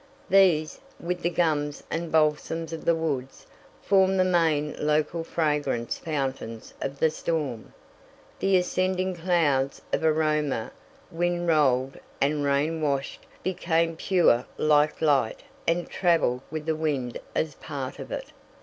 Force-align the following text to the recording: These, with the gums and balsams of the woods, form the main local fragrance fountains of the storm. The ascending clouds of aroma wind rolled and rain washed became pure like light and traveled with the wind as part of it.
These, 0.31 0.79
with 0.99 1.21
the 1.21 1.29
gums 1.29 1.83
and 1.91 2.11
balsams 2.11 2.73
of 2.73 2.85
the 2.85 2.95
woods, 2.95 3.45
form 3.83 4.17
the 4.17 4.23
main 4.23 4.75
local 4.79 5.23
fragrance 5.23 5.99
fountains 5.99 6.73
of 6.81 6.97
the 6.97 7.11
storm. 7.11 7.71
The 8.39 8.57
ascending 8.57 9.15
clouds 9.15 9.79
of 9.93 10.03
aroma 10.03 10.71
wind 11.11 11.47
rolled 11.47 11.99
and 12.19 12.43
rain 12.43 12.81
washed 12.81 13.27
became 13.43 13.95
pure 13.95 14.47
like 14.57 15.03
light 15.03 15.43
and 15.67 15.87
traveled 15.87 16.41
with 16.49 16.65
the 16.65 16.75
wind 16.75 17.19
as 17.35 17.53
part 17.53 17.99
of 17.99 18.11
it. 18.11 18.31